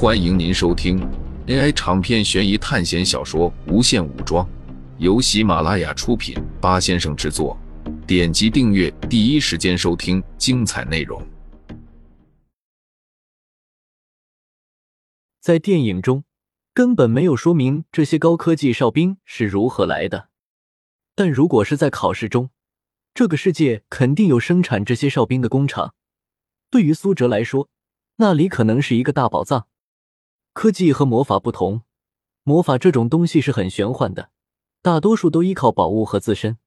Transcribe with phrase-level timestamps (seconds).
[0.00, 0.96] 欢迎您收听
[1.48, 4.46] AI 长篇悬疑探险小说《无限武装》，
[4.98, 7.58] 由喜马拉雅出品，八先生制作。
[8.06, 11.20] 点击订阅，第一时间收听精彩内容。
[15.40, 16.22] 在电影中，
[16.72, 20.28] 根本没有说明这些高科技哨兵是如何来的。
[21.16, 22.50] 但如果是在考试中，
[23.12, 25.96] 这个世界肯定有生产这些哨兵的工厂。
[26.70, 27.68] 对于苏哲来说，
[28.18, 29.66] 那里可能是一个大宝藏。
[30.60, 31.82] 科技和魔法不同，
[32.42, 34.32] 魔法这种东西是很玄幻的，
[34.82, 36.58] 大多数都依靠宝物和自身。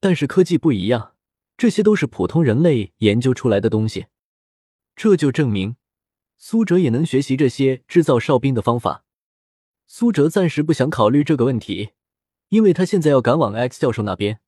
[0.00, 1.14] 但是科技不一样，
[1.56, 4.06] 这些都是普通人类研究出来的东西。
[4.96, 5.76] 这就证明，
[6.36, 9.04] 苏哲也能学习这些制造哨兵的方法。
[9.86, 11.90] 苏哲暂时不想考虑这个问题，
[12.48, 14.40] 因为他现在要赶往 X 教授那边。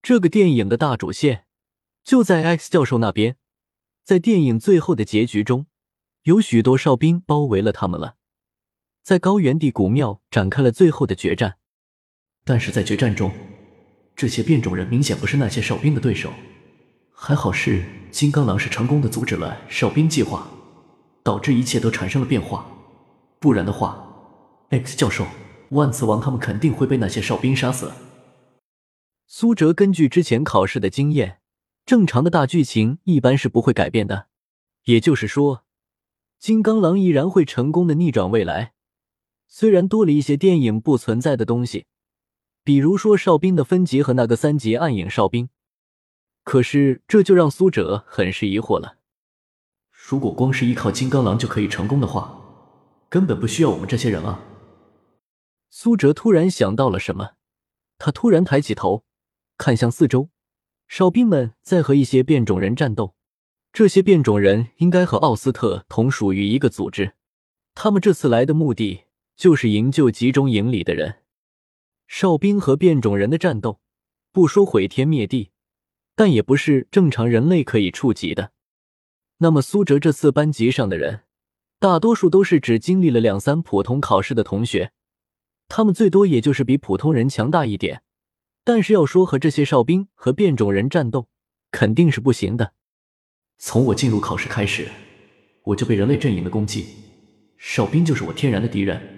[0.00, 1.44] 这个电影的大主线
[2.02, 3.36] 就在 X 教授那边。
[4.02, 5.66] 在电影最后的结局中，
[6.22, 8.16] 有许多哨兵包围了他们了，
[9.02, 11.56] 在高原地古庙展开了最后的决战。
[12.44, 13.32] 但是在决战中，
[14.14, 16.32] 这些变种人明显不是那些哨兵的对手。
[17.12, 20.48] 还好是金刚狼是成功的阻止了哨兵计划，
[21.22, 22.66] 导致一切都产生了变化。
[23.38, 24.06] 不然的话
[24.70, 25.26] ，X 教授、
[25.70, 27.92] 万磁王他们肯定会被那些哨兵杀死。
[29.26, 31.38] 苏哲根据之前考试的经验。
[31.86, 34.26] 正常的大剧情一般是不会改变的，
[34.84, 35.64] 也就是说，
[36.38, 38.74] 金刚狼依然会成功的逆转未来。
[39.52, 41.86] 虽然多了一些电影不存在的东西，
[42.62, 45.48] 比如说哨兵的分级和那个三级暗影哨兵，
[46.44, 48.98] 可是这就让苏哲很是疑惑了。
[49.90, 52.40] 如果光是依靠金刚狼就可以成功的话，
[53.08, 54.40] 根本不需要我们这些人啊！
[55.68, 57.32] 苏哲突然想到了什么，
[57.98, 59.04] 他突然抬起头，
[59.58, 60.30] 看向四周。
[60.86, 63.14] 哨兵们在和一些变种人战斗，
[63.72, 67.14] 这些变种人应该和奥斯特同属于一个组织。
[67.74, 69.02] 他们这次来的目的
[69.40, 71.20] 就是营救集中营里的人。
[72.06, 73.80] 哨兵和变种人的战斗，
[74.32, 75.50] 不说毁天灭地，
[76.14, 78.52] 但也不是正常人类可以触及的。
[79.38, 81.22] 那么苏哲这次班级上的人，
[81.78, 84.92] 大多数都是只经历了两三普通考试的同学，
[85.68, 88.02] 他们最多也就是比普通人强大一点。
[88.62, 91.28] 但是要说和这些哨兵和变种人战斗，
[91.70, 92.74] 肯定是不行的。
[93.56, 94.86] 从我进入考试开始，
[95.62, 96.88] 我就被人类阵营的攻击，
[97.56, 99.16] 哨兵就是我天然的敌人。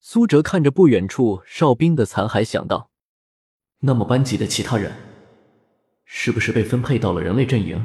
[0.00, 2.90] 苏哲看着不远处哨兵的残骸，想到：
[3.80, 4.92] 那么班级的其他人，
[6.04, 7.84] 是不是被分配到了人类阵营？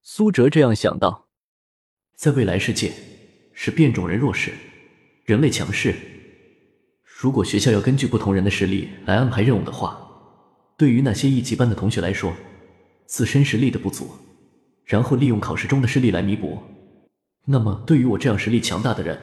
[0.00, 1.28] 苏哲这样想到。
[2.16, 2.92] 在未来世界，
[3.52, 4.52] 是变种人弱势，
[5.24, 5.94] 人类强势。
[7.04, 9.98] 如果学校要根据不同人的实力来安排任务的话，
[10.78, 12.34] 对于那些一级班的同学来说，
[13.04, 14.10] 自身实力的不足，
[14.84, 16.58] 然后利用考试中的失利来弥补，
[17.44, 19.20] 那么对于我这样实力强大的人，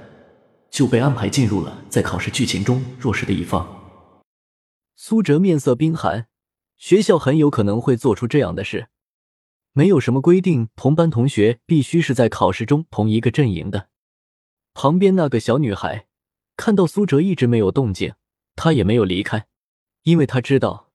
[0.70, 3.68] 就被安排进入了在考试剧情中弱势的一方。
[4.96, 6.28] 苏哲面色冰寒，
[6.78, 8.88] 学校很有可能会做出这样的事，
[9.74, 13.90] 没有什么规定同班同学必须是在考试中同一个阵营的。
[14.74, 16.06] 旁边那个小女孩。
[16.60, 18.16] 看到苏哲一直没有动静，
[18.56, 19.46] 他也没有离开，
[20.02, 20.90] 因为他知道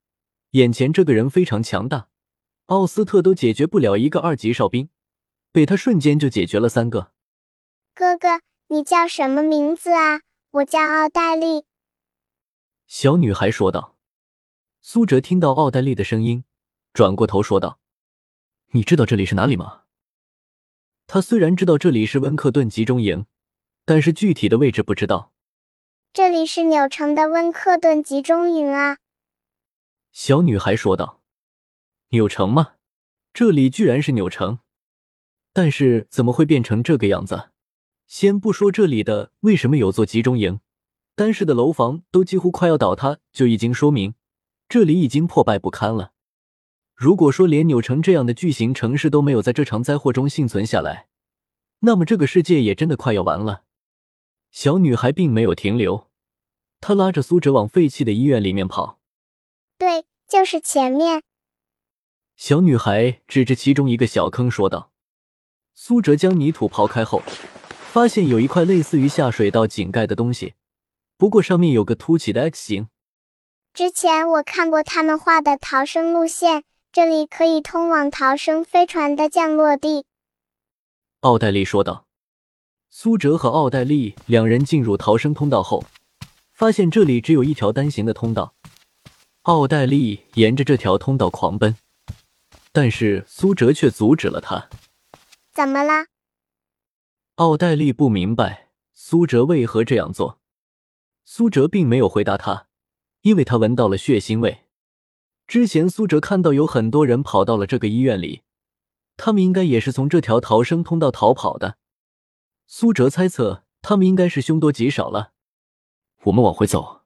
[0.50, 2.08] 眼前这个人非常强大，
[2.66, 4.88] 奥斯特都解决不了一个二级哨兵，
[5.52, 7.12] 被他瞬间就解决了三个。
[7.94, 8.40] 哥哥，
[8.72, 10.22] 你叫什么名字啊？
[10.50, 11.66] 我叫奥黛丽。
[12.86, 13.98] 小女孩说道。
[14.80, 16.44] 苏哲听到奥黛丽的声音，
[16.94, 17.78] 转过头说道
[18.72, 19.82] ：“你知道这里是哪里吗？”
[21.06, 23.26] 他虽然知道这里是温克顿集中营，
[23.84, 25.34] 但是具体的位置不知道。
[26.14, 28.96] 这里是纽城的温克顿集中营啊，
[30.12, 31.20] 小女孩说道。
[32.08, 32.76] 纽城吗？
[33.34, 34.60] 这里居然是纽城，
[35.52, 37.50] 但是怎么会变成这个样子？
[38.12, 40.60] 先不说这里的为什么有座集中营，
[41.14, 44.12] 单是的楼房都几乎快要倒塌，就已经说明
[44.68, 46.12] 这里已经破败不堪了。
[46.94, 51.08] 如果说连纽城这样的巨型城市都没有在这场灾祸中幸存下来，
[51.78, 53.62] 那么这个世界也真的快要完了。
[54.50, 56.10] 小女孩并没有停留，
[56.82, 58.98] 她拉着苏哲往废弃的医院里面跑。
[59.78, 61.22] 对，就是前面。
[62.36, 64.92] 小女孩指着其中一个小坑说道。
[65.72, 67.22] 苏哲将泥土刨开后，
[67.92, 70.54] 发现有一块类似于下水道井盖的东西，
[71.18, 72.88] 不过上面有个凸起的 X 形。
[73.74, 80.06] 之前我看过他们画的逃生路线，这里可以通往逃生飞船的降落地。
[81.20, 82.06] 奥黛丽说道。
[82.88, 85.84] 苏哲和奥黛丽两人进入逃生通道后，
[86.54, 88.54] 发现这里只有一条单行的通道。
[89.42, 91.76] 奥黛丽沿着这条通道狂奔，
[92.72, 94.70] 但是苏哲却阻止了他。
[95.52, 96.06] 怎么了？
[97.36, 100.38] 奥黛丽不明白苏哲为何这样做。
[101.24, 102.68] 苏哲并没有回答他，
[103.22, 104.66] 因为他闻到了血腥味。
[105.46, 108.42] 之前苏哲看到有很多人跑到了这个医院里，
[109.16, 111.78] 他们应该也是从这条逃生通道逃跑的。
[112.66, 115.32] 苏哲猜测他们应该是凶多吉少了。
[116.24, 117.00] 我们往回走，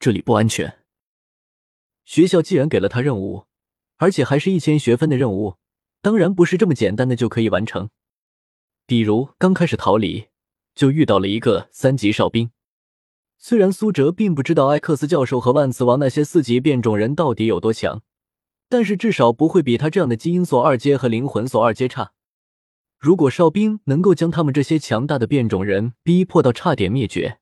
[0.00, 0.80] 这里不安全。
[2.04, 3.46] 学校既然给了他任务，
[3.98, 5.58] 而且还是一千学分的任务，
[6.02, 7.90] 当然不是这么简单的就可以完成。
[8.90, 10.24] 比如刚开始逃离，
[10.74, 12.50] 就遇到了一个三级哨兵。
[13.38, 18.02] 虽然苏哲并不知道艾克斯教授和万磁王那些四级变种人到底有多强，
[18.68, 22.10] 但是至少不会比他这样的基因锁二阶和灵魂锁二阶差。
[22.98, 27.38] 如果哨兵能够将他们这些强大的变种人逼迫到差点灭绝，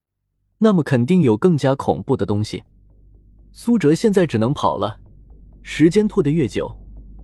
[0.59, 2.62] 那么肯定有更加恐怖的东西。
[3.53, 5.00] 苏哲现在只能跑了，
[5.62, 6.71] 时间拖得越久，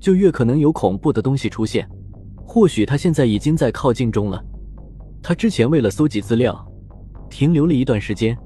[0.00, 1.86] 就越可能有恐怖的东西出现。
[2.46, 4.42] 或许他现在已经在靠近中了。
[5.22, 6.54] 他之前为了搜集资料，
[7.30, 8.36] 停留了一段时间。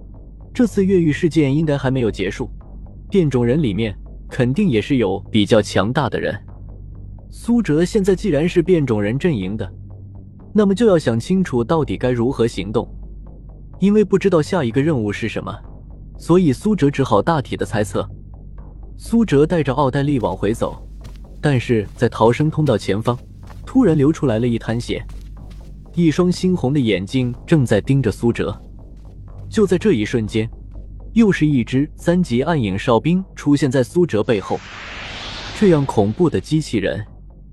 [0.54, 2.50] 这次越狱事件应该还没有结束，
[3.10, 3.96] 变种人里面
[4.28, 6.36] 肯定也是有比较强大的人。
[7.30, 9.70] 苏哲现在既然是变种人阵营的，
[10.54, 12.88] 那么就要想清楚到底该如何行动。
[13.78, 15.54] 因为不知道下一个任务是什么，
[16.16, 18.08] 所以苏哲只好大体的猜测。
[18.96, 20.76] 苏哲带着奥黛丽往回走，
[21.40, 23.16] 但是在逃生通道前方，
[23.68, 25.04] 突然流出来了一滩血，
[25.94, 28.58] 一双猩红的眼睛正在盯着苏哲。
[29.46, 30.48] 就在这一瞬间，
[31.12, 34.58] 又是一只三级暗影哨兵出现在苏哲背后。
[35.60, 37.04] 这样恐怖的机器人，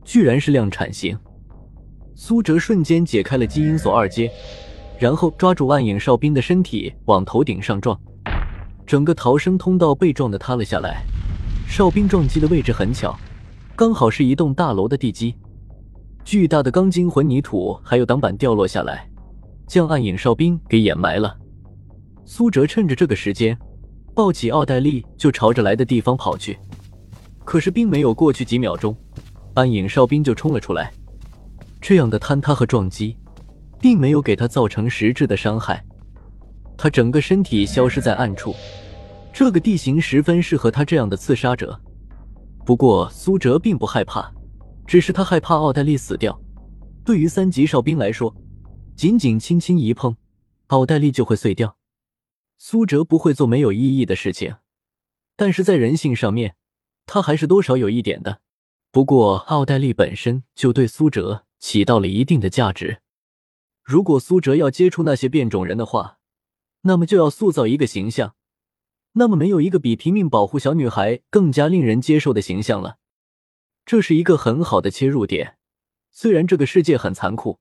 [0.05, 1.19] 居然是量产型。
[2.15, 4.31] 苏哲瞬间解开了基因锁二阶，
[4.97, 7.99] 然后抓住暗影哨兵的身体往头顶上撞，
[8.87, 11.03] 整个逃生通道被撞得塌了下来。
[11.67, 13.13] 哨兵撞击的位置很巧，
[13.75, 15.35] 刚好是一栋大楼的地基。
[16.25, 19.07] 巨大的钢筋混凝土还有挡板掉落下来，
[19.67, 21.37] 将暗影哨兵给掩埋了。
[22.25, 23.55] 苏哲趁着这个时间，
[24.15, 26.57] 抱起奥黛丽就朝着来的地方跑去。
[27.43, 28.97] 可是并没有过去几秒钟，
[29.53, 30.91] 暗影哨兵就冲了出来。
[31.79, 33.15] 这样的坍塌和撞击，
[33.79, 35.85] 并没有给他造成实质的伤害。
[36.75, 38.55] 他整个身体消失在暗处。
[39.31, 41.79] 这个地形十分适合他这样的刺杀者。
[42.65, 44.33] 不过苏哲并不害怕，
[44.87, 46.39] 只是他害怕奥黛丽死掉。
[47.03, 48.35] 对于三级哨兵来说，
[48.95, 50.15] 仅仅轻轻一碰，
[50.67, 51.77] 奥黛丽就会碎掉。
[52.57, 54.55] 苏哲不会做没有意义的事情，
[55.35, 56.55] 但是在人性上面，
[57.05, 58.41] 他还是多少有一点的。
[58.91, 63.01] 不过奥黛丽本身就对苏哲起到了一定的价值。
[63.83, 66.17] 如果苏哲要接触那些变种人的话，
[66.81, 68.35] 那么就要塑造一个形象。
[69.13, 72.97] 那么没有一个比拼命保护小女孩更加令人接受的形象了。
[73.85, 75.57] 这是一个很好的切入点。
[76.11, 77.59] 虽然这个世界很残酷，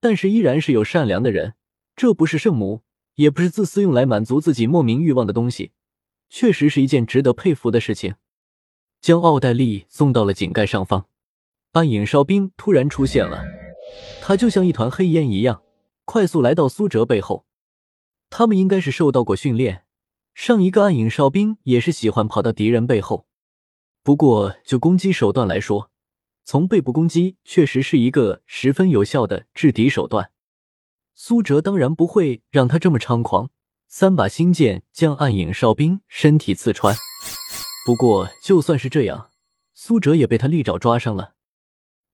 [0.00, 1.54] 但是依然是有善良的人。
[1.96, 2.82] 这不是圣母。
[3.16, 5.70] 也不是自私用来满足自己莫名欲望的东西，
[6.28, 8.16] 确实是一件值得佩服的事情。
[9.00, 11.06] 将奥黛丽送到了井盖上方，
[11.74, 13.44] 暗影哨兵突然出现了，
[14.20, 15.62] 他就像一团黑烟一样，
[16.04, 17.46] 快速来到苏哲背后。
[18.30, 19.84] 他们应该是受到过训练，
[20.34, 23.28] 上一个暗影哨兵也是喜欢跑到敌人背后。
[24.04, 25.90] 不过就攻击手段来说，
[26.44, 30.30] 从背部攻击确实是一个十分有效的制敌手段。
[31.14, 33.48] 苏哲当然不会让他这么猖狂，
[33.88, 36.94] 三把星剑将暗影哨兵身体刺穿。
[37.86, 39.30] 不过就算是这样，
[39.72, 41.36] 苏哲也被他利爪抓伤了。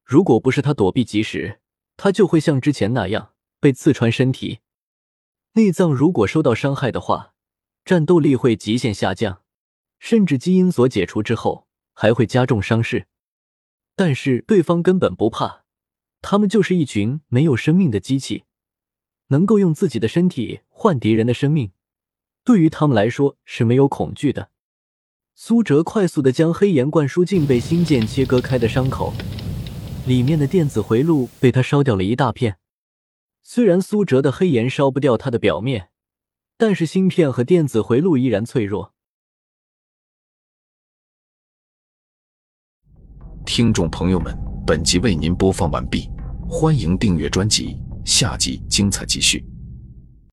[0.04, 1.61] 如果不是他躲避及时，
[1.97, 4.61] 他就会像之前那样被刺穿身体。
[5.54, 7.35] 内脏如果受到伤害的话，
[7.85, 9.42] 战斗力会极限下降，
[9.99, 11.66] 甚至基因锁解除之后
[12.00, 13.07] 还会加重伤势。
[13.95, 15.64] 但是对方根本不怕，
[16.23, 18.45] 他们就是一群没有生命的机器。
[19.26, 21.73] 能够用自己的身体换敌人的生命，
[22.42, 24.49] 对于他们来说是没有恐惧的。
[25.35, 29.12] 苏哲快速的将黑岩灌输进被星剑切割开的伤口，
[30.07, 32.57] 里面的电子回路被他烧掉了一大片。
[33.42, 35.90] 虽然苏哲的黑岩烧不掉它的表面，
[36.57, 38.95] 但是芯片和电子回路依然脆弱。
[43.52, 44.33] 听众朋友们，
[44.64, 46.09] 本集为您播放完毕，
[46.49, 47.76] 欢迎订阅专辑。
[48.04, 49.45] 下集精彩继续。